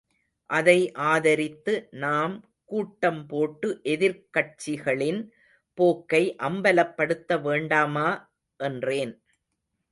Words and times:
அதை 0.49 0.77
ஆதரித்து 1.03 1.73
நாம் 1.95 2.33
கூட்டம் 2.65 3.27
போட்டு 3.27 3.81
எதிர்க்கட்சிகளின் 3.83 5.21
போக்கை 5.77 6.23
அம்பலப்படுத்த 6.39 7.41
வேண்டாமா? 7.41 8.09
என்றேன். 8.59 9.13